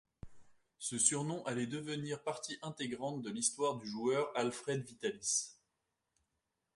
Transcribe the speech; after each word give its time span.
Ce 0.79 0.97
surnom 0.97 1.45
allait 1.45 1.67
devenir 1.67 2.23
partie 2.23 2.57
intégrante 2.63 3.21
de 3.21 3.29
l'histoire 3.29 3.75
du 3.77 3.85
joueur 3.85 4.31
Alfred 4.33 4.81
Vitalis. 4.83 5.51